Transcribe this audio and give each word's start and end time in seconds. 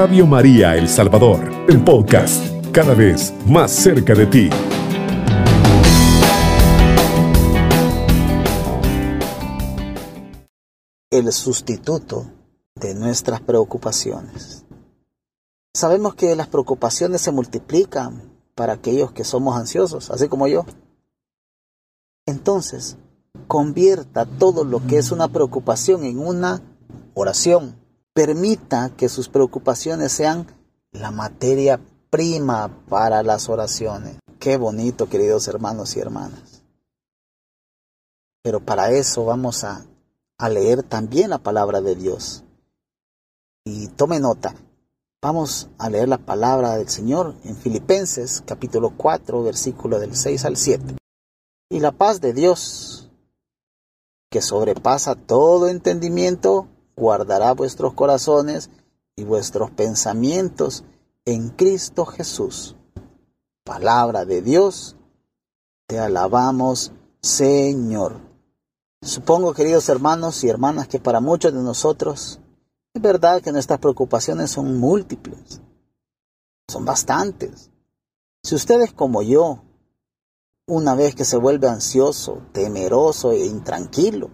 Radio 0.00 0.26
María 0.26 0.76
El 0.76 0.88
Salvador, 0.88 1.46
el 1.68 1.84
podcast, 1.84 2.42
cada 2.72 2.94
vez 2.94 3.34
más 3.46 3.70
cerca 3.70 4.14
de 4.14 4.24
ti. 4.24 4.48
El 11.10 11.30
sustituto 11.32 12.32
de 12.76 12.94
nuestras 12.94 13.42
preocupaciones. 13.42 14.64
Sabemos 15.74 16.14
que 16.14 16.34
las 16.34 16.48
preocupaciones 16.48 17.20
se 17.20 17.30
multiplican 17.30 18.22
para 18.54 18.72
aquellos 18.72 19.12
que 19.12 19.24
somos 19.24 19.54
ansiosos, 19.58 20.10
así 20.10 20.28
como 20.28 20.46
yo. 20.46 20.64
Entonces, 22.24 22.96
convierta 23.48 24.24
todo 24.24 24.64
lo 24.64 24.80
que 24.86 24.96
es 24.96 25.12
una 25.12 25.28
preocupación 25.28 26.04
en 26.04 26.20
una 26.20 26.62
oración. 27.12 27.79
Permita 28.20 28.90
que 28.98 29.08
sus 29.08 29.30
preocupaciones 29.30 30.12
sean 30.12 30.46
la 30.92 31.10
materia 31.10 31.80
prima 32.10 32.68
para 32.90 33.22
las 33.22 33.48
oraciones. 33.48 34.18
Qué 34.38 34.58
bonito, 34.58 35.08
queridos 35.08 35.48
hermanos 35.48 35.96
y 35.96 36.00
hermanas. 36.00 36.62
Pero 38.42 38.60
para 38.60 38.90
eso 38.90 39.24
vamos 39.24 39.64
a, 39.64 39.86
a 40.36 40.48
leer 40.50 40.82
también 40.82 41.30
la 41.30 41.38
palabra 41.38 41.80
de 41.80 41.94
Dios. 41.94 42.44
Y 43.64 43.88
tome 43.88 44.20
nota, 44.20 44.54
vamos 45.22 45.70
a 45.78 45.88
leer 45.88 46.10
la 46.10 46.18
palabra 46.18 46.76
del 46.76 46.90
Señor 46.90 47.36
en 47.44 47.56
Filipenses 47.56 48.42
capítulo 48.44 48.92
4, 48.98 49.42
versículo 49.44 49.98
del 49.98 50.14
6 50.14 50.44
al 50.44 50.58
7. 50.58 50.96
Y 51.70 51.80
la 51.80 51.92
paz 51.92 52.20
de 52.20 52.34
Dios, 52.34 53.08
que 54.30 54.42
sobrepasa 54.42 55.14
todo 55.14 55.68
entendimiento, 55.68 56.68
guardará 57.00 57.54
vuestros 57.54 57.94
corazones 57.94 58.70
y 59.16 59.24
vuestros 59.24 59.70
pensamientos 59.70 60.84
en 61.24 61.48
Cristo 61.48 62.04
Jesús. 62.04 62.76
Palabra 63.64 64.26
de 64.26 64.42
Dios, 64.42 64.96
te 65.86 65.98
alabamos, 65.98 66.92
Señor. 67.22 68.20
Supongo, 69.02 69.54
queridos 69.54 69.88
hermanos 69.88 70.44
y 70.44 70.48
hermanas, 70.50 70.88
que 70.88 71.00
para 71.00 71.20
muchos 71.20 71.54
de 71.54 71.62
nosotros 71.62 72.38
es 72.92 73.00
verdad 73.02 73.40
que 73.40 73.52
nuestras 73.52 73.80
preocupaciones 73.80 74.50
son 74.50 74.78
múltiples, 74.78 75.62
son 76.68 76.84
bastantes. 76.84 77.70
Si 78.42 78.54
ustedes 78.54 78.92
como 78.92 79.22
yo, 79.22 79.62
una 80.66 80.94
vez 80.94 81.14
que 81.14 81.24
se 81.24 81.38
vuelve 81.38 81.68
ansioso, 81.68 82.42
temeroso 82.52 83.32
e 83.32 83.46
intranquilo, 83.46 84.30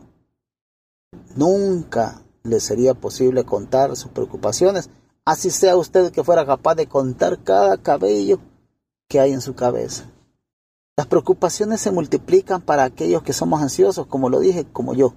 nunca 1.36 2.25
le 2.46 2.60
sería 2.60 2.94
posible 2.94 3.44
contar 3.44 3.96
sus 3.96 4.10
preocupaciones, 4.10 4.90
así 5.24 5.50
sea 5.50 5.76
usted 5.76 6.12
que 6.12 6.24
fuera 6.24 6.46
capaz 6.46 6.74
de 6.76 6.86
contar 6.86 7.42
cada 7.42 7.76
cabello 7.76 8.40
que 9.08 9.20
hay 9.20 9.32
en 9.32 9.40
su 9.40 9.54
cabeza. 9.54 10.10
Las 10.96 11.06
preocupaciones 11.06 11.80
se 11.80 11.90
multiplican 11.90 12.62
para 12.62 12.84
aquellos 12.84 13.22
que 13.22 13.32
somos 13.32 13.60
ansiosos, 13.60 14.06
como 14.06 14.30
lo 14.30 14.40
dije, 14.40 14.64
como 14.72 14.94
yo. 14.94 15.14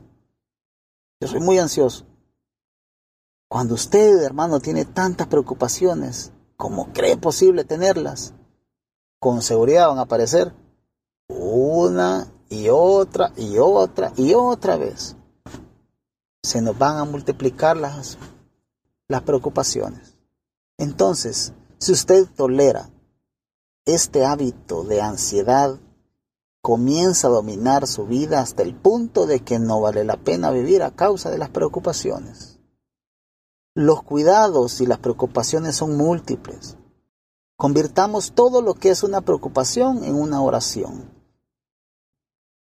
Yo 1.22 1.27
soy 1.27 1.39
muy 1.39 1.57
ansioso. 1.57 2.05
Cuando 3.47 3.75
usted, 3.75 4.22
hermano, 4.22 4.59
tiene 4.59 4.85
tantas 4.85 5.27
preocupaciones 5.27 6.31
como 6.57 6.91
cree 6.91 7.16
posible 7.16 7.63
tenerlas, 7.63 8.33
con 9.19 9.41
seguridad 9.41 9.88
van 9.88 10.00
a 10.00 10.02
aparecer 10.02 10.53
una 11.30 12.31
y 12.50 12.67
otra 12.69 13.31
y 13.38 13.57
otra 13.57 14.11
y 14.17 14.33
otra 14.33 14.75
vez. 14.75 15.16
Se 16.44 16.62
nos 16.62 16.78
van 16.78 16.98
a 16.98 17.06
multiplicar 17.06 17.78
las, 17.78 18.18
las 19.08 19.22
preocupaciones. 19.23 20.16
Entonces, 20.78 21.54
si 21.80 21.92
usted 21.92 22.26
tolera 22.36 22.90
este 23.86 24.25
hábito 24.25 24.84
de 24.84 25.02
ansiedad, 25.02 25.80
comienza 26.62 27.28
a 27.28 27.31
dominar 27.31 27.88
su 27.88 28.06
vida 28.06 28.41
hasta 28.41 28.63
el 28.63 28.75
punto 28.75 29.25
de 29.25 29.41
que 29.41 29.59
no 29.59 29.81
vale 29.81 30.03
la 30.03 30.18
pena 30.18 30.52
vivir 30.52 30.84
a 30.84 30.96
causa 30.96 31.30
de 31.30 31.38
las 31.38 31.50
preocupaciones. 31.50 32.59
Los 33.75 34.03
cuidados 34.03 34.81
y 34.81 34.86
las 34.86 35.00
preocupaciones 35.00 35.75
son 35.75 35.96
múltiples. 35.96 36.78
Convirtamos 37.56 38.34
todo 38.34 38.62
lo 38.62 38.74
que 38.74 38.90
es 38.90 39.03
una 39.03 39.22
preocupación 39.22 40.03
en 40.03 40.16
una 40.16 40.42
oración. 40.42 41.12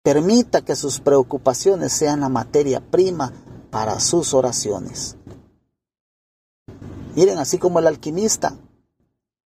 Permita 0.02 0.62
que 0.62 0.76
sus 0.76 1.00
preocupaciones 1.00 1.92
sean 1.92 2.20
la 2.20 2.28
materia 2.28 2.80
prima 2.80 3.32
para 3.70 4.00
sus 4.00 4.34
oraciones. 4.34 5.16
Miren, 7.14 7.38
así 7.38 7.58
como 7.58 7.78
el 7.78 7.86
alquimista 7.86 8.56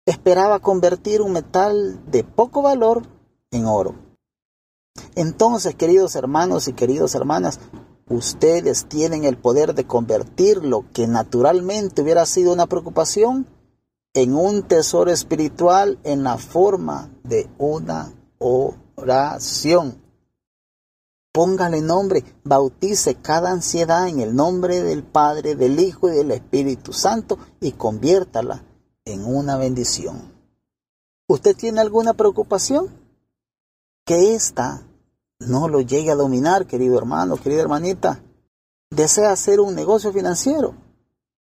esperaba 0.06 0.59
convertir 0.59 1.22
un 1.22 1.33
metal 1.33 2.00
de 2.10 2.25
poco 2.25 2.62
valor 2.62 3.03
en 3.50 3.66
oro. 3.66 3.94
Entonces, 5.15 5.75
queridos 5.75 6.16
hermanos 6.16 6.69
y 6.69 6.72
queridas 6.72 7.15
hermanas, 7.15 7.60
Ustedes 8.12 8.87
tienen 8.88 9.25
el 9.25 9.38
poder 9.38 9.75
de 9.75 9.87
convertir 9.87 10.62
lo 10.62 10.84
que 10.93 11.06
naturalmente 11.06 12.03
hubiera 12.03 12.27
sido 12.27 12.53
una 12.53 12.66
preocupación 12.66 13.47
en 14.12 14.34
un 14.34 14.65
tesoro 14.65 15.10
espiritual 15.10 15.99
en 16.04 16.22
la 16.22 16.37
forma 16.37 17.10
de 17.22 17.49
una 17.56 18.12
oración. 18.39 20.01
Póngale 21.32 21.81
nombre, 21.81 22.25
bautice 22.44 23.15
cada 23.15 23.53
ansiedad 23.53 24.06
en 24.06 24.20
el 24.20 24.37
nombre 24.37 24.82
del 24.82 25.03
Padre, 25.03 25.54
del 25.54 25.81
Hijo 25.81 26.10
y 26.10 26.12
del 26.12 26.31
Espíritu 26.31 26.93
Santo 26.93 27.38
y 27.59 27.72
conviértala 27.72 28.62
en 29.06 29.25
una 29.25 29.56
bendición. 29.56 30.31
¿Usted 31.26 31.56
tiene 31.56 31.81
alguna 31.81 32.12
preocupación? 32.12 32.88
Que 34.04 34.34
esta 34.34 34.87
no 35.38 35.69
lo 35.69 35.81
llegue 35.81 36.10
a 36.10 36.16
dominar, 36.16 36.66
querido 36.66 36.98
hermano, 36.98 37.38
querida 37.38 37.62
hermanita. 37.62 38.22
Desea 38.91 39.32
hacer 39.32 39.59
un 39.60 39.75
negocio 39.75 40.12
financiero. 40.12 40.75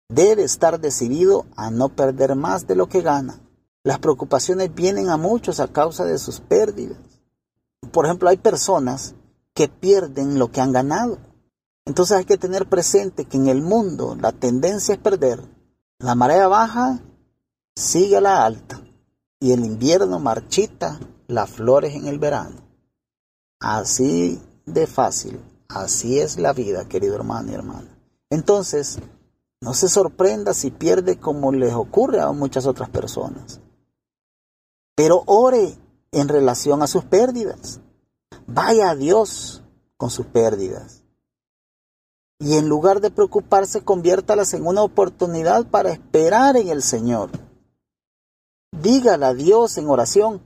Debe 0.08 0.44
estar 0.44 0.80
decidido 0.80 1.46
a 1.58 1.70
no 1.70 1.90
perder 1.90 2.36
más 2.36 2.66
de 2.66 2.76
lo 2.76 2.88
que 2.88 3.02
gana. 3.02 3.42
Las 3.84 4.00
preocupaciones 4.00 4.74
vienen 4.74 5.10
a 5.10 5.18
muchos 5.18 5.60
a 5.60 5.68
causa 5.68 6.06
de 6.06 6.18
sus 6.18 6.40
pérdidas. 6.40 6.98
Por 7.92 8.06
ejemplo, 8.06 8.30
hay 8.30 8.38
personas 8.38 9.16
que 9.54 9.68
pierden 9.68 10.40
lo 10.40 10.52
que 10.52 10.62
han 10.62 10.72
ganado. 10.72 11.18
Entonces 11.86 12.18
hay 12.18 12.26
que 12.26 12.38
tener 12.38 12.68
presente 12.70 13.26
que 13.26 13.38
en 13.38 13.48
el 13.48 13.62
mundo 13.62 14.16
la 14.20 14.32
tendencia 14.32 14.94
es 14.94 15.00
perder. 15.00 15.42
La 16.00 16.16
marea 16.16 16.48
baja 16.48 17.00
sigue 17.76 18.18
a 18.18 18.22
la 18.22 18.46
alta 18.46 18.82
y 19.40 19.52
el 19.52 19.66
invierno 19.66 20.20
marchita 20.20 21.00
las 21.28 21.50
flores 21.50 21.96
en 21.96 22.08
el 22.08 22.20
verano. 22.20 22.58
Así 23.60 24.42
de 24.66 24.88
fácil, 24.88 25.40
así 25.68 26.20
es 26.20 26.38
la 26.38 26.54
vida, 26.54 26.88
querido 26.88 27.16
hermano 27.16 27.52
y 27.52 27.56
hermana. 27.56 27.98
Entonces, 28.30 29.00
no 29.62 29.74
se 29.74 29.90
sorprenda 29.90 30.54
si 30.54 30.72
pierde 30.72 31.20
como 31.20 31.52
les 31.52 31.74
ocurre 31.74 32.20
a 32.20 32.32
muchas 32.32 32.66
otras 32.66 32.90
personas. 32.90 33.60
Pero 34.96 35.24
ore 35.28 35.78
en 36.12 36.28
relación 36.28 36.82
a 36.82 36.88
sus 36.88 37.04
pérdidas. 37.04 37.80
Vaya 38.48 38.92
a 38.92 38.96
Dios 38.96 39.62
con 39.98 40.10
sus 40.10 40.26
pérdidas. 40.26 41.04
Y 42.40 42.58
en 42.58 42.68
lugar 42.68 43.02
de 43.02 43.12
preocuparse, 43.12 43.84
conviértalas 43.84 44.54
en 44.54 44.66
una 44.66 44.82
oportunidad 44.82 45.68
para 45.68 45.92
esperar 45.92 46.58
en 46.58 46.70
el 46.70 46.82
Señor. 46.82 47.30
Dígale 48.72 49.26
a 49.26 49.34
Dios 49.34 49.78
en 49.78 49.88
oración, 49.90 50.42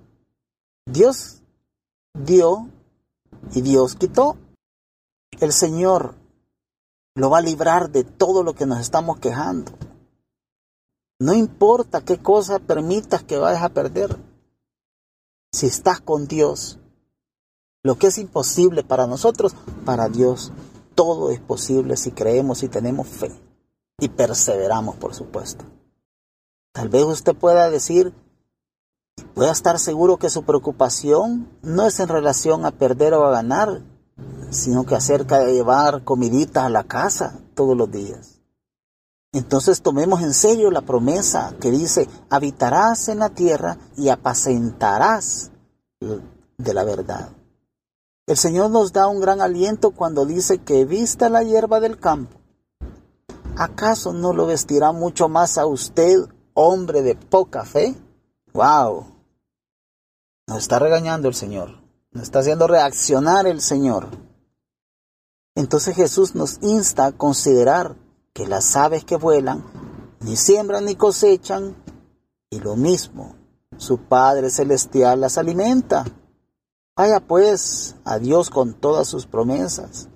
Dios 0.86 1.42
dio 2.14 2.68
y 3.54 3.62
Dios 3.62 3.96
quitó. 3.96 4.36
El 5.40 5.54
Señor 5.54 6.16
lo 7.16 7.30
va 7.30 7.38
a 7.38 7.42
librar 7.42 7.90
de 7.92 8.04
todo 8.04 8.44
lo 8.44 8.56
que 8.56 8.66
nos 8.66 8.80
estamos 8.80 9.20
quejando. 9.20 9.72
No 11.20 11.34
importa 11.34 12.04
qué 12.04 12.18
cosa 12.18 12.60
permitas 12.60 13.24
que 13.24 13.38
vayas 13.38 13.64
a 13.64 13.70
perder. 13.70 14.18
Si 15.54 15.68
estás 15.68 16.02
con 16.02 16.28
Dios, 16.28 16.80
lo 17.86 17.98
que 17.98 18.08
es 18.08 18.18
imposible 18.18 18.84
para 18.84 19.06
nosotros, 19.06 19.56
para 19.86 20.10
Dios, 20.10 20.52
todo 20.96 21.30
es 21.30 21.40
posible 21.40 21.96
si 21.98 22.12
creemos 22.12 22.64
y 22.64 22.68
tenemos 22.68 23.08
fe. 23.08 23.32
Y 24.00 24.10
perseveramos, 24.10 24.96
por 24.96 25.14
supuesto. 25.14 25.64
Tal 26.74 26.90
vez 26.90 27.04
usted 27.04 27.36
pueda 27.36 27.70
decir, 27.70 28.14
Puede 29.34 29.52
estar 29.52 29.80
seguro 29.80 30.18
que 30.18 30.30
su 30.30 30.44
preocupación 30.44 31.48
no 31.62 31.86
es 31.86 32.00
en 32.00 32.08
relación 32.08 32.66
a 32.66 32.72
perder 32.72 33.14
o 33.14 33.26
a 33.26 33.32
ganar, 33.32 33.82
sino 34.50 34.86
que 34.86 34.96
acerca 34.96 35.40
de 35.40 35.54
llevar 35.54 36.04
comiditas 36.04 36.66
a 36.66 36.70
la 36.70 36.84
casa 36.84 37.40
todos 37.54 37.78
los 37.78 37.92
días. 37.92 38.42
Entonces 39.32 39.82
tomemos 39.82 40.22
en 40.22 40.34
serio 40.34 40.72
la 40.72 40.82
promesa 40.82 41.54
que 41.60 41.72
dice, 41.72 42.08
habitarás 42.30 43.10
en 43.10 43.20
la 43.20 43.30
tierra 43.30 43.78
y 43.98 44.10
apacentarás 44.10 45.52
de 46.00 46.74
la 46.74 46.84
verdad. 46.84 47.30
El 48.28 48.38
Señor 48.38 48.72
nos 48.72 48.92
da 48.92 49.08
un 49.08 49.20
gran 49.20 49.40
aliento 49.40 49.92
cuando 49.92 50.26
dice 50.26 50.58
que 50.58 50.86
vista 50.86 51.30
la 51.30 51.44
hierba 51.44 51.80
del 51.80 52.00
campo, 52.00 52.40
¿acaso 53.56 54.14
no 54.14 54.34
lo 54.34 54.48
vestirá 54.48 54.92
mucho 54.92 55.30
más 55.30 55.60
a 55.60 55.68
usted, 55.68 56.28
hombre 56.56 57.04
de 57.04 57.16
poca 57.16 57.66
fe? 57.66 57.96
¡Wow! 58.52 59.06
Nos 60.48 60.58
está 60.58 60.80
regañando 60.80 61.28
el 61.28 61.36
Señor, 61.36 61.80
nos 62.12 62.24
está 62.24 62.40
haciendo 62.40 62.68
reaccionar 62.68 63.46
el 63.46 63.62
Señor. 63.62 64.08
Entonces 65.54 65.96
Jesús 65.96 66.34
nos 66.34 66.58
insta 66.62 67.06
a 67.06 67.12
considerar 67.12 67.96
que 68.34 68.48
las 68.48 68.76
aves 68.76 69.06
que 69.06 69.18
vuelan 69.18 69.64
ni 70.22 70.36
siembran 70.36 70.86
ni 70.86 70.96
cosechan, 70.96 71.76
y 72.50 72.60
lo 72.60 72.76
mismo, 72.76 73.36
su 73.78 74.00
Padre 74.00 74.50
Celestial 74.50 75.22
las 75.22 75.38
alimenta. 75.38 76.06
Vaya 76.98 77.20
pues 77.20 77.98
a 78.06 78.20
Dios 78.20 78.50
con 78.50 78.74
todas 78.74 79.06
sus 79.08 79.26
promesas. 79.26 80.08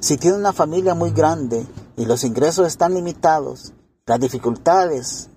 Si 0.00 0.18
tiene 0.18 0.36
una 0.36 0.52
familia 0.52 0.94
muy 0.94 1.10
grande 1.10 1.66
y 1.96 2.04
los 2.04 2.22
ingresos 2.22 2.66
están 2.66 2.92
limitados, 2.92 3.72
las 4.04 4.20
dificultades 4.20 5.30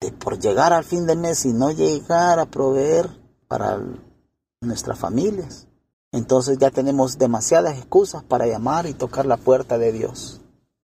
de 0.00 0.10
por 0.10 0.40
llegar 0.40 0.72
al 0.72 0.82
fin 0.82 1.06
de 1.06 1.14
mes 1.14 1.44
y 1.44 1.52
no 1.52 1.70
llegar 1.70 2.40
a 2.40 2.46
proveer 2.46 3.08
para 3.46 3.80
nuestras 4.60 4.98
familias, 4.98 5.68
entonces 6.10 6.58
ya 6.58 6.72
tenemos 6.72 7.18
demasiadas 7.18 7.78
excusas 7.78 8.24
para 8.24 8.48
llamar 8.48 8.86
y 8.86 8.94
tocar 8.94 9.26
la 9.26 9.36
puerta 9.36 9.78
de 9.78 9.92
Dios. 9.92 10.40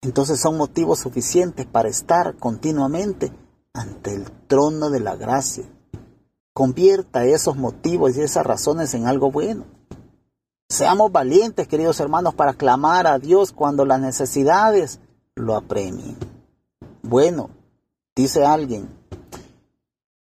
Entonces 0.01 0.41
son 0.41 0.57
motivos 0.57 0.99
suficientes 0.99 1.65
para 1.65 1.87
estar 1.87 2.35
continuamente 2.35 3.31
ante 3.71 4.13
el 4.13 4.29
trono 4.47 4.89
de 4.89 4.99
la 4.99 5.15
gracia. 5.15 5.63
Convierta 6.57 7.23
esos 7.23 7.55
motivos 7.55 8.17
y 8.17 8.21
esas 8.21 8.43
razones 8.43 8.91
en 8.95 9.05
algo 9.05 9.29
bueno. 9.29 9.65
Seamos 10.67 11.11
valientes, 11.11 11.67
queridos 11.67 11.99
hermanos, 11.99 12.33
para 12.33 12.55
clamar 12.55 13.05
a 13.05 13.19
Dios 13.19 13.51
cuando 13.51 13.85
las 13.85 14.01
necesidades 14.01 14.99
lo 15.35 15.55
apremien. 15.55 16.17
Bueno, 17.03 17.51
dice 18.15 18.43
alguien, 18.43 18.89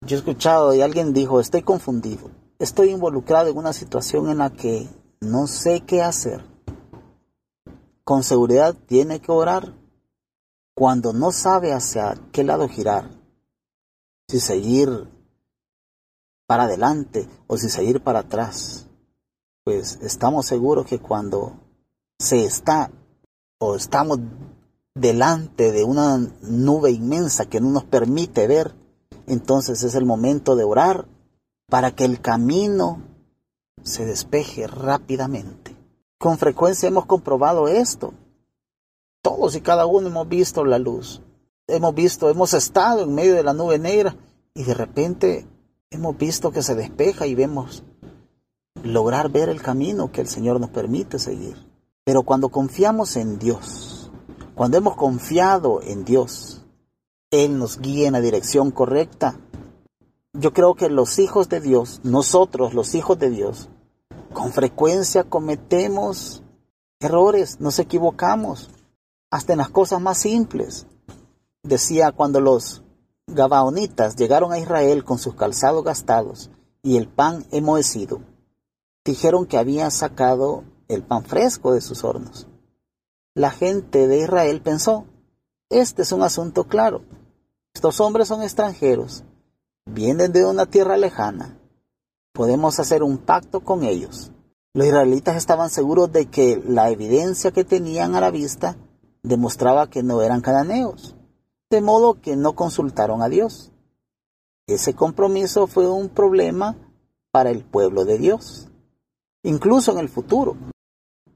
yo 0.02 0.14
he 0.14 0.18
escuchado 0.20 0.72
y 0.72 0.80
alguien 0.80 1.12
dijo, 1.12 1.40
estoy 1.40 1.62
confundido, 1.62 2.30
estoy 2.60 2.90
involucrado 2.90 3.50
en 3.50 3.58
una 3.58 3.72
situación 3.72 4.30
en 4.30 4.38
la 4.38 4.50
que 4.50 4.88
no 5.18 5.48
sé 5.48 5.80
qué 5.80 6.02
hacer. 6.02 6.44
Con 8.04 8.22
seguridad 8.22 8.76
tiene 8.86 9.18
que 9.18 9.32
orar 9.32 9.74
cuando 10.76 11.12
no 11.12 11.32
sabe 11.32 11.72
hacia 11.72 12.14
qué 12.30 12.44
lado 12.44 12.68
girar, 12.68 13.10
si 14.28 14.38
seguir 14.38 15.08
para 16.46 16.64
adelante 16.64 17.28
o 17.46 17.56
si 17.56 17.68
seguir 17.68 18.02
para 18.02 18.20
atrás 18.20 18.88
pues 19.64 19.98
estamos 20.02 20.46
seguros 20.46 20.86
que 20.86 20.98
cuando 20.98 21.54
se 22.18 22.44
está 22.44 22.90
o 23.58 23.76
estamos 23.76 24.18
delante 24.94 25.70
de 25.72 25.84
una 25.84 26.18
nube 26.42 26.90
inmensa 26.90 27.46
que 27.46 27.60
no 27.60 27.70
nos 27.70 27.84
permite 27.84 28.46
ver, 28.46 28.74
entonces 29.26 29.82
es 29.84 29.94
el 29.94 30.04
momento 30.04 30.56
de 30.56 30.64
orar 30.64 31.06
para 31.68 31.94
que 31.94 32.04
el 32.04 32.20
camino 32.20 33.02
se 33.82 34.04
despeje 34.04 34.66
rápidamente. 34.66 35.76
Con 36.18 36.38
frecuencia 36.38 36.88
hemos 36.88 37.06
comprobado 37.06 37.68
esto. 37.68 38.12
Todos 39.22 39.54
y 39.54 39.60
cada 39.60 39.86
uno 39.86 40.08
hemos 40.08 40.28
visto 40.28 40.64
la 40.64 40.78
luz. 40.78 41.22
Hemos 41.68 41.94
visto, 41.94 42.28
hemos 42.28 42.52
estado 42.54 43.04
en 43.04 43.14
medio 43.14 43.34
de 43.34 43.44
la 43.44 43.54
nube 43.54 43.78
negra 43.78 44.16
y 44.54 44.64
de 44.64 44.74
repente 44.74 45.46
hemos 45.92 46.16
visto 46.16 46.50
que 46.50 46.62
se 46.62 46.74
despeja 46.74 47.26
y 47.26 47.34
vemos 47.34 47.84
lograr 48.82 49.30
ver 49.30 49.48
el 49.48 49.62
camino 49.62 50.10
que 50.10 50.20
el 50.20 50.26
Señor 50.26 50.58
nos 50.58 50.70
permite 50.70 51.18
seguir. 51.18 51.56
Pero 52.04 52.22
cuando 52.22 52.48
confiamos 52.48 53.16
en 53.16 53.38
Dios, 53.38 54.10
cuando 54.54 54.78
hemos 54.78 54.96
confiado 54.96 55.80
en 55.82 56.04
Dios, 56.04 56.64
Él 57.30 57.58
nos 57.58 57.78
guía 57.78 58.08
en 58.08 58.14
la 58.14 58.20
dirección 58.20 58.70
correcta. 58.70 59.38
Yo 60.32 60.52
creo 60.52 60.74
que 60.74 60.88
los 60.88 61.18
hijos 61.18 61.48
de 61.48 61.60
Dios, 61.60 62.00
nosotros 62.02 62.74
los 62.74 62.94
hijos 62.94 63.18
de 63.18 63.30
Dios, 63.30 63.68
con 64.32 64.52
frecuencia 64.52 65.24
cometemos 65.24 66.42
errores, 66.98 67.60
nos 67.60 67.78
equivocamos, 67.78 68.70
hasta 69.30 69.52
en 69.52 69.58
las 69.58 69.68
cosas 69.68 70.00
más 70.00 70.18
simples. 70.18 70.86
Decía 71.62 72.12
cuando 72.12 72.40
los 72.40 72.82
Gabaonitas 73.34 74.16
llegaron 74.16 74.52
a 74.52 74.58
Israel 74.58 75.04
con 75.04 75.18
sus 75.18 75.34
calzados 75.34 75.84
gastados 75.84 76.50
y 76.82 76.96
el 76.96 77.08
pan 77.08 77.46
enmohecido, 77.50 78.20
dijeron 79.04 79.46
que 79.46 79.58
había 79.58 79.90
sacado 79.90 80.64
el 80.88 81.02
pan 81.02 81.24
fresco 81.24 81.72
de 81.72 81.80
sus 81.80 82.04
hornos. 82.04 82.48
La 83.34 83.50
gente 83.50 84.08
de 84.08 84.18
Israel 84.20 84.60
pensó, 84.60 85.06
este 85.70 86.02
es 86.02 86.12
un 86.12 86.22
asunto 86.22 86.64
claro. 86.64 87.02
Estos 87.74 88.00
hombres 88.00 88.28
son 88.28 88.42
extranjeros, 88.42 89.24
vienen 89.86 90.32
de 90.32 90.44
una 90.44 90.66
tierra 90.66 90.96
lejana. 90.96 91.58
Podemos 92.32 92.78
hacer 92.78 93.02
un 93.02 93.18
pacto 93.18 93.60
con 93.60 93.84
ellos. 93.84 94.32
Los 94.74 94.86
israelitas 94.86 95.36
estaban 95.36 95.70
seguros 95.70 96.12
de 96.12 96.26
que 96.26 96.62
la 96.66 96.90
evidencia 96.90 97.52
que 97.52 97.64
tenían 97.64 98.14
a 98.14 98.20
la 98.20 98.30
vista 98.30 98.76
demostraba 99.22 99.88
que 99.88 100.02
no 100.02 100.22
eran 100.22 100.40
cananeos, 100.40 101.16
de 101.72 101.80
modo 101.82 102.20
que 102.20 102.36
no 102.36 102.54
consultaron 102.54 103.22
a 103.22 103.28
Dios. 103.28 103.72
Ese 104.68 104.94
compromiso 104.94 105.66
fue 105.66 105.90
un 105.90 106.08
problema 106.08 106.76
para 107.32 107.50
el 107.50 107.64
pueblo 107.64 108.04
de 108.04 108.18
Dios 108.18 108.68
incluso 109.42 109.92
en 109.92 109.98
el 109.98 110.08
futuro. 110.08 110.56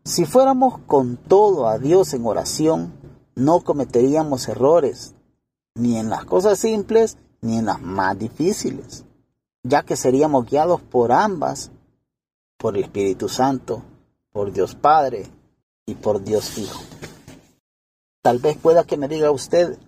Si 0.05 0.25
fuéramos 0.25 0.79
con 0.87 1.17
todo 1.17 1.69
a 1.69 1.79
Dios 1.79 2.15
en 2.15 2.25
oración, 2.27 2.93
no 3.35 3.61
cometeríamos 3.61 4.49
errores, 4.49 5.15
ni 5.75 5.99
en 5.99 6.09
las 6.09 6.25
cosas 6.25 6.59
simples, 6.59 7.19
ni 7.41 7.59
en 7.59 7.67
las 7.67 7.81
más 7.81 8.19
difíciles, 8.19 9.05
ya 9.63 9.83
que 9.83 9.97
seríamos 9.97 10.47
guiados 10.47 10.81
por 10.81 11.13
ambas, 11.13 11.71
por 12.57 12.77
el 12.77 12.85
Espíritu 12.85 13.29
Santo, 13.29 13.83
por 14.33 14.53
Dios 14.53 14.75
Padre 14.75 15.27
y 15.85 15.95
por 15.95 16.23
Dios 16.23 16.57
Hijo. 16.57 16.83
Tal 18.23 18.39
vez 18.39 18.57
pueda 18.57 18.85
que 18.85 18.97
me 18.97 19.09
diga 19.09 19.31
usted 19.31 19.79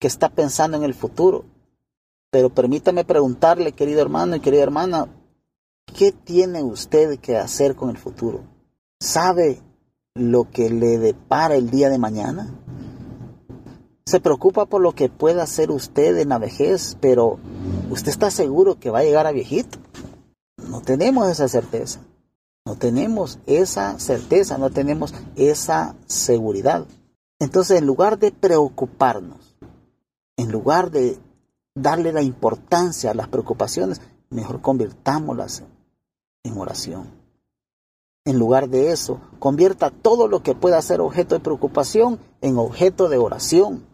que 0.00 0.08
está 0.08 0.28
pensando 0.30 0.76
en 0.76 0.82
el 0.82 0.94
futuro, 0.94 1.44
pero 2.30 2.50
permítame 2.50 3.04
preguntarle, 3.04 3.72
querido 3.72 4.00
hermano 4.02 4.34
y 4.34 4.40
querida 4.40 4.62
hermana, 4.62 5.08
¿Qué 5.96 6.12
tiene 6.12 6.62
usted 6.62 7.18
que 7.18 7.36
hacer 7.36 7.74
con 7.74 7.90
el 7.90 7.98
futuro? 7.98 8.44
¿Sabe 9.00 9.60
lo 10.14 10.48
que 10.50 10.70
le 10.70 10.98
depara 10.98 11.56
el 11.56 11.70
día 11.70 11.90
de 11.90 11.98
mañana? 11.98 12.54
Se 14.06 14.20
preocupa 14.20 14.66
por 14.66 14.80
lo 14.80 14.94
que 14.94 15.08
pueda 15.08 15.42
hacer 15.42 15.70
usted 15.70 16.16
en 16.18 16.30
la 16.30 16.38
vejez, 16.38 16.96
pero 17.00 17.38
¿usted 17.90 18.10
está 18.10 18.30
seguro 18.30 18.78
que 18.78 18.90
va 18.90 19.00
a 19.00 19.04
llegar 19.04 19.26
a 19.26 19.32
viejito? 19.32 19.78
No 20.68 20.80
tenemos 20.80 21.28
esa 21.28 21.48
certeza. 21.48 22.00
No 22.64 22.76
tenemos 22.76 23.38
esa 23.46 23.98
certeza, 23.98 24.58
no 24.58 24.70
tenemos 24.70 25.14
esa 25.34 25.96
seguridad. 26.06 26.86
Entonces, 27.40 27.78
en 27.78 27.86
lugar 27.86 28.18
de 28.18 28.32
preocuparnos, 28.32 29.49
en 30.50 30.52
lugar 30.52 30.90
de 30.90 31.16
darle 31.76 32.12
la 32.12 32.22
importancia 32.22 33.12
a 33.12 33.14
las 33.14 33.28
preocupaciones, 33.28 34.00
mejor 34.30 34.60
convirtámoslas 34.60 35.62
en 36.42 36.58
oración. 36.58 37.08
En 38.24 38.36
lugar 38.36 38.68
de 38.68 38.90
eso, 38.90 39.20
convierta 39.38 39.90
todo 39.90 40.26
lo 40.26 40.42
que 40.42 40.56
pueda 40.56 40.82
ser 40.82 41.00
objeto 41.00 41.36
de 41.36 41.40
preocupación 41.40 42.18
en 42.40 42.58
objeto 42.58 43.08
de 43.08 43.18
oración. 43.18 43.86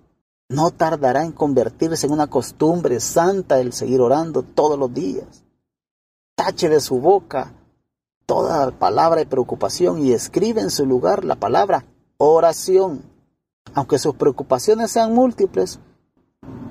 No 0.48 0.70
tardará 0.70 1.24
en 1.24 1.32
convertirse 1.32 2.06
en 2.06 2.14
una 2.14 2.28
costumbre 2.28 3.00
santa 3.00 3.60
el 3.60 3.74
seguir 3.74 4.00
orando 4.00 4.42
todos 4.42 4.78
los 4.78 4.94
días. 4.94 5.44
Tache 6.36 6.70
de 6.70 6.80
su 6.80 7.00
boca 7.00 7.52
toda 8.24 8.70
palabra 8.70 9.18
de 9.18 9.26
preocupación 9.26 9.98
y 9.98 10.12
escribe 10.12 10.62
en 10.62 10.70
su 10.70 10.86
lugar 10.86 11.22
la 11.26 11.36
palabra 11.36 11.84
oración. 12.16 13.02
Aunque 13.74 13.98
sus 13.98 14.14
preocupaciones 14.14 14.90
sean 14.90 15.12
múltiples, 15.12 15.80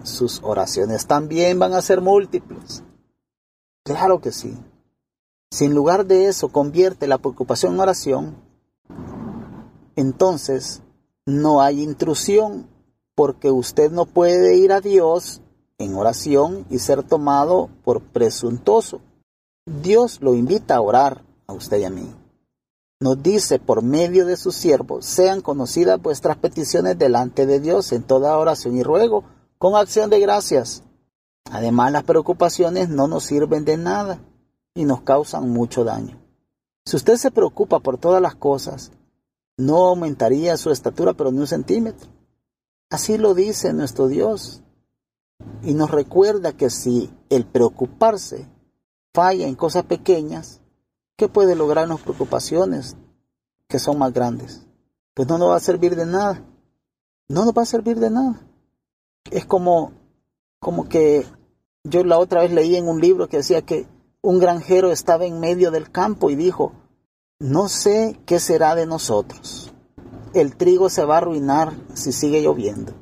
sus 0.03 0.41
oraciones 0.44 1.08
también 1.08 1.60
van 1.60 1.74
a 1.74 1.82
ser 1.82 2.01
múltiples. 2.01 2.84
Claro 3.84 4.20
que 4.22 4.32
sí. 4.32 4.58
Si 5.51 5.65
en 5.65 5.74
lugar 5.74 6.05
de 6.05 6.27
eso 6.27 6.50
convierte 6.50 7.08
la 7.08 7.17
preocupación 7.17 7.74
en 7.74 7.79
oración, 7.79 8.36
entonces 9.96 10.82
no 11.25 11.62
hay 11.62 11.82
intrusión 11.82 12.67
porque 13.15 13.51
usted 13.51 13.91
no 13.91 14.05
puede 14.05 14.58
ir 14.58 14.74
a 14.74 14.82
Dios 14.82 15.41
en 15.77 15.96
oración 15.96 16.65
y 16.70 16.79
ser 16.79 17.03
tomado 17.03 17.70
por 17.84 18.01
presuntuoso. 18.01 19.01
Dios 19.65 20.20
lo 20.22 20.36
invita 20.36 20.75
a 20.75 20.82
orar 20.82 21.24
a 21.48 21.53
usted 21.53 21.79
y 21.79 21.84
a 21.86 21.89
mí. 21.89 22.13
Nos 23.00 23.22
dice 23.22 23.60
por 23.60 23.82
medio 23.82 24.25
de 24.25 24.38
sus 24.38 24.55
siervos, 24.55 25.05
sean 25.05 25.41
conocidas 25.41 26.01
vuestras 26.01 26.38
peticiones 26.38 26.98
delante 26.98 27.46
de 27.46 27.60
Dios 27.60 27.91
en 27.91 28.03
toda 28.03 28.38
oración 28.38 28.77
y 28.77 28.84
ruego, 28.84 29.24
con 29.57 29.75
acción 29.75 30.09
de 30.09 30.19
gracias. 30.19 30.83
Además, 31.51 31.91
las 31.91 32.03
preocupaciones 32.03 32.89
no 32.89 33.07
nos 33.07 33.24
sirven 33.24 33.65
de 33.65 33.77
nada 33.77 34.19
y 34.74 34.85
nos 34.85 35.01
causan 35.01 35.50
mucho 35.50 35.83
daño. 35.83 36.19
Si 36.85 36.95
usted 36.95 37.15
se 37.17 37.31
preocupa 37.31 37.79
por 37.79 37.97
todas 37.97 38.21
las 38.21 38.35
cosas, 38.35 38.91
no 39.57 39.88
aumentaría 39.88 40.57
su 40.57 40.69
estatura 40.71 41.13
pero 41.13 41.31
ni 41.31 41.39
un 41.39 41.47
centímetro. 41.47 42.09
Así 42.89 43.17
lo 43.17 43.33
dice 43.33 43.74
nuestro 43.74 44.07
Dios. 44.07 44.62
Y 45.63 45.74
nos 45.74 45.91
recuerda 45.91 46.53
que 46.53 46.69
si 46.69 47.12
el 47.29 47.45
preocuparse 47.45 48.47
falla 49.13 49.47
en 49.47 49.55
cosas 49.55 49.85
pequeñas, 49.85 50.62
¿qué 51.17 51.27
puede 51.27 51.55
lograrnos 51.55 52.01
preocupaciones 52.01 52.95
que 53.67 53.79
son 53.79 53.97
más 53.97 54.13
grandes? 54.13 54.65
Pues 55.13 55.27
no 55.27 55.38
nos 55.38 55.50
va 55.50 55.55
a 55.55 55.62
servir 55.62 55.95
de 55.95 56.05
nada. 56.05 56.43
No 57.27 57.45
nos 57.45 57.53
va 57.53 57.63
a 57.63 57.65
servir 57.65 58.00
de 58.00 58.12
nada. 58.12 58.41
Es 59.32 59.46
como, 59.46 59.94
como 60.60 60.88
que 60.88 61.25
yo 61.84 62.03
la 62.03 62.20
otra 62.20 62.41
vez 62.41 62.51
leí 62.51 62.75
en 62.75 62.88
un 62.88 63.00
libro 63.00 63.29
que 63.29 63.38
decía 63.38 63.62
que 63.62 63.88
un 64.22 64.39
granjero 64.39 64.91
estaba 64.91 65.25
en 65.25 65.39
medio 65.39 65.72
del 65.72 65.91
campo 65.91 66.29
y 66.29 66.36
dijo, 66.36 66.74
no 67.39 67.70
sé 67.70 68.20
qué 68.25 68.39
será 68.39 68.75
de 68.75 68.86
nosotros. 68.86 69.74
El 70.34 70.55
trigo 70.55 70.89
se 70.89 71.05
va 71.05 71.15
a 71.15 71.17
arruinar 71.20 71.74
si 71.94 72.12
sigue 72.12 72.41
lloviendo. 72.41 72.94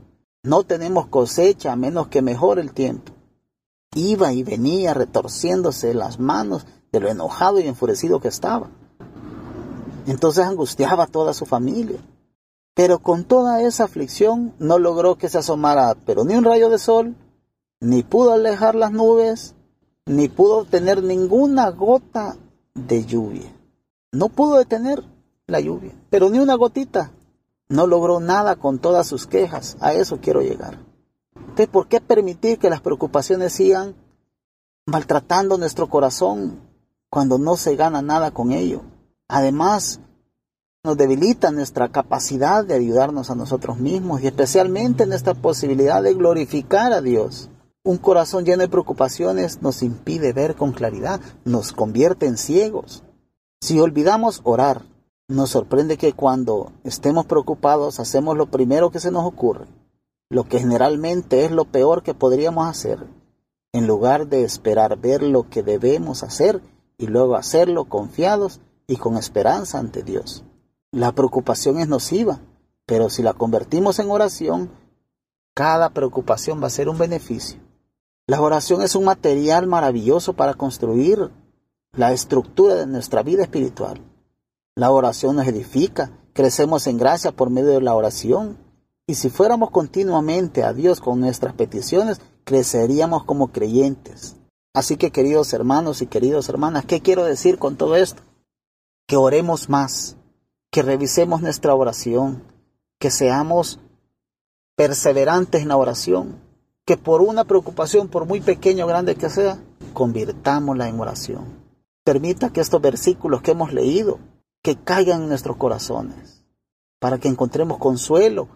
No 0.43 0.63
tenemos 0.63 1.07
cosecha 1.07 1.71
a 1.71 1.75
menos 1.77 2.07
que 2.07 2.21
mejore 2.21 2.61
el 2.61 2.73
tiempo. 2.73 3.13
Iba 3.95 4.33
y 4.33 4.43
venía 4.43 4.93
retorciéndose 4.93 5.93
las 5.93 6.19
manos 6.19 6.65
de 6.91 6.99
lo 6.99 7.09
enojado 7.09 7.59
y 7.59 7.67
enfurecido 7.67 8.19
que 8.19 8.27
estaba. 8.27 8.69
Entonces 10.05 10.43
angustiaba 10.43 11.05
a 11.05 11.07
toda 11.07 11.33
su 11.33 11.45
familia. 11.45 11.99
Pero 12.73 12.99
con 12.99 13.23
toda 13.25 13.61
esa 13.61 13.83
aflicción 13.83 14.53
no 14.59 14.79
logró 14.79 15.17
que 15.17 15.29
se 15.29 15.37
asomara, 15.37 15.95
pero 16.05 16.23
ni 16.25 16.35
un 16.35 16.43
rayo 16.43 16.69
de 16.69 16.79
sol, 16.79 17.15
ni 17.79 18.01
pudo 18.01 18.33
alejar 18.33 18.75
las 18.75 18.91
nubes, 18.91 19.55
ni 20.05 20.27
pudo 20.27 20.65
tener 20.65 21.03
ninguna 21.03 21.69
gota 21.69 22.37
de 22.73 23.05
lluvia. 23.05 23.53
No 24.11 24.29
pudo 24.29 24.57
detener 24.57 25.03
la 25.47 25.59
lluvia, 25.59 25.93
pero 26.09 26.29
ni 26.29 26.39
una 26.39 26.55
gotita 26.55 27.11
no 27.69 27.87
logró 27.87 28.19
nada 28.19 28.55
con 28.55 28.79
todas 28.79 29.07
sus 29.07 29.27
quejas. 29.27 29.77
A 29.79 29.93
eso 29.93 30.19
quiero 30.21 30.41
llegar. 30.41 30.79
¿por 31.71 31.87
qué 31.87 32.01
permitir 32.01 32.57
que 32.57 32.69
las 32.69 32.81
preocupaciones 32.81 33.53
sigan 33.53 33.95
maltratando 34.85 35.57
nuestro 35.57 35.87
corazón 35.87 36.59
cuando 37.09 37.37
no 37.37 37.55
se 37.55 37.75
gana 37.75 38.01
nada 38.01 38.31
con 38.31 38.51
ello? 38.51 38.81
Además, 39.27 39.99
nos 40.85 40.97
debilita 40.97 41.49
nuestra 41.51 41.87
capacidad 41.87 42.65
de 42.65 42.73
ayudarnos 42.73 43.29
a 43.29 43.35
nosotros 43.35 43.77
mismos 43.79 44.21
y 44.21 44.27
especialmente 44.27 45.05
nuestra 45.05 45.33
posibilidad 45.33 46.03
de 46.03 46.13
glorificar 46.13 46.91
a 46.91 46.99
Dios. 46.99 47.49
Un 47.85 47.95
corazón 47.95 48.43
lleno 48.43 48.63
de 48.63 48.67
preocupaciones 48.67 49.61
nos 49.61 49.81
impide 49.81 50.33
ver 50.33 50.55
con 50.55 50.73
claridad, 50.73 51.21
nos 51.45 51.71
convierte 51.71 52.25
en 52.25 52.35
ciegos. 52.35 53.01
Si 53.61 53.79
olvidamos 53.79 54.41
orar, 54.43 54.81
nos 55.29 55.51
sorprende 55.51 55.95
que 55.95 56.11
cuando 56.11 56.73
estemos 56.83 57.27
preocupados 57.27 58.01
hacemos 58.01 58.35
lo 58.35 58.47
primero 58.47 58.91
que 58.91 58.99
se 58.99 59.09
nos 59.09 59.23
ocurre, 59.23 59.67
lo 60.29 60.49
que 60.49 60.59
generalmente 60.59 61.45
es 61.45 61.51
lo 61.51 61.63
peor 61.63 62.03
que 62.03 62.13
podríamos 62.13 62.67
hacer, 62.67 63.07
en 63.71 63.87
lugar 63.87 64.27
de 64.27 64.43
esperar 64.43 64.97
ver 64.97 65.23
lo 65.23 65.49
que 65.49 65.63
debemos 65.63 66.23
hacer 66.23 66.61
y 66.97 67.07
luego 67.07 67.37
hacerlo 67.37 67.85
confiados 67.85 68.59
y 68.85 68.97
con 68.97 69.15
esperanza 69.15 69.79
ante 69.79 70.03
Dios. 70.03 70.43
La 70.93 71.11
preocupación 71.11 71.79
es 71.79 71.87
nociva, 71.87 72.39
pero 72.85 73.09
si 73.09 73.23
la 73.23 73.33
convertimos 73.33 73.97
en 73.97 74.11
oración, 74.11 74.69
cada 75.55 75.89
preocupación 75.89 76.61
va 76.61 76.67
a 76.67 76.69
ser 76.69 76.87
un 76.87 76.99
beneficio. 76.99 77.59
La 78.27 78.39
oración 78.39 78.83
es 78.83 78.93
un 78.93 79.05
material 79.05 79.65
maravilloso 79.65 80.33
para 80.33 80.53
construir 80.53 81.31
la 81.93 82.11
estructura 82.11 82.75
de 82.75 82.85
nuestra 82.85 83.23
vida 83.23 83.41
espiritual. 83.41 84.03
La 84.75 84.91
oración 84.91 85.35
nos 85.35 85.47
edifica, 85.47 86.11
crecemos 86.33 86.85
en 86.85 86.99
gracia 86.99 87.31
por 87.31 87.49
medio 87.49 87.69
de 87.69 87.81
la 87.81 87.95
oración. 87.95 88.59
Y 89.07 89.15
si 89.15 89.31
fuéramos 89.31 89.71
continuamente 89.71 90.61
a 90.61 90.73
Dios 90.73 91.01
con 91.01 91.19
nuestras 91.19 91.55
peticiones, 91.55 92.21
creceríamos 92.43 93.23
como 93.23 93.51
creyentes. 93.51 94.35
Así 94.75 94.97
que 94.97 95.09
queridos 95.09 95.53
hermanos 95.53 96.03
y 96.03 96.05
queridas 96.05 96.49
hermanas, 96.49 96.85
¿qué 96.85 97.01
quiero 97.01 97.23
decir 97.23 97.57
con 97.57 97.77
todo 97.77 97.95
esto? 97.95 98.21
Que 99.07 99.17
oremos 99.17 99.69
más, 99.69 100.17
que 100.73 100.81
revisemos 100.81 101.43
nuestra 101.43 101.75
oración, 101.75 102.41
que 102.99 103.11
seamos 103.11 103.79
perseverantes 104.75 105.61
en 105.61 105.67
la 105.67 105.77
oración, 105.77 106.41
que 106.83 106.97
por 106.97 107.21
una 107.21 107.43
preocupación, 107.43 108.07
por 108.07 108.25
muy 108.25 108.41
pequeña 108.41 108.83
o 108.83 108.87
grande 108.87 109.13
que 109.13 109.29
sea, 109.29 109.59
convirtámosla 109.93 110.89
en 110.89 110.99
oración. 110.99 111.45
Permita 112.03 112.49
que 112.49 112.59
estos 112.59 112.81
versículos 112.81 113.43
que 113.43 113.51
hemos 113.51 113.71
leído 113.71 114.17
que 114.63 114.75
caigan 114.75 115.21
en 115.21 115.29
nuestros 115.29 115.57
corazones, 115.57 116.43
para 116.99 117.19
que 117.19 117.27
encontremos 117.27 117.77
consuelo 117.77 118.47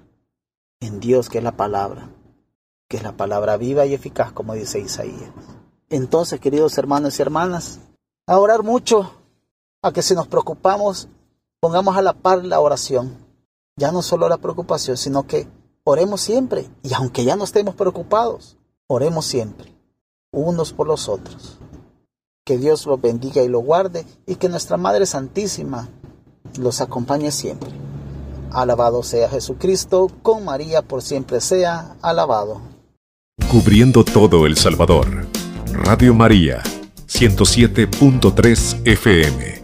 en 0.79 0.99
Dios, 0.99 1.29
que 1.29 1.37
es 1.37 1.43
la 1.43 1.55
palabra, 1.55 2.09
que 2.89 2.97
es 2.97 3.03
la 3.03 3.15
palabra 3.15 3.57
viva 3.57 3.85
y 3.85 3.93
eficaz, 3.93 4.31
como 4.31 4.55
dice 4.55 4.79
Isaías. 4.79 5.29
Entonces, 5.91 6.39
queridos 6.39 6.79
hermanos 6.79 7.19
y 7.19 7.21
hermanas, 7.21 7.79
a 8.25 8.39
orar 8.39 8.63
mucho, 8.63 9.13
a 9.83 9.91
que 9.93 10.01
si 10.01 10.15
nos 10.15 10.27
preocupamos, 10.27 11.09
pongamos 11.59 11.97
a 11.97 12.01
la 12.01 12.13
par 12.13 12.43
la 12.45 12.59
oración. 12.59 13.17
Ya 13.77 13.91
no 13.91 14.01
solo 14.01 14.27
la 14.29 14.37
preocupación, 14.37 14.97
sino 14.97 15.27
que 15.27 15.47
oremos 15.83 16.21
siempre. 16.21 16.69
Y 16.83 16.93
aunque 16.93 17.23
ya 17.23 17.35
no 17.35 17.43
estemos 17.43 17.75
preocupados, 17.75 18.57
oremos 18.87 19.25
siempre, 19.25 19.73
unos 20.31 20.73
por 20.73 20.87
los 20.87 21.09
otros. 21.09 21.59
Que 22.45 22.57
Dios 22.57 22.85
los 22.85 22.99
bendiga 23.01 23.43
y 23.43 23.47
lo 23.47 23.59
guarde 23.59 24.05
y 24.25 24.35
que 24.35 24.49
nuestra 24.49 24.77
Madre 24.77 25.05
Santísima 25.05 25.89
los 26.57 26.81
acompañe 26.81 27.31
siempre. 27.31 27.69
Alabado 28.51 29.03
sea 29.03 29.29
Jesucristo, 29.29 30.09
con 30.23 30.45
María 30.45 30.81
por 30.81 31.01
siempre 31.01 31.41
sea 31.41 31.97
alabado. 32.01 32.61
Cubriendo 33.51 34.03
todo 34.03 34.45
El 34.45 34.57
Salvador. 34.57 35.27
Radio 35.73 36.13
María, 36.13 36.63
107.3 37.07 38.81
FM. 38.85 39.56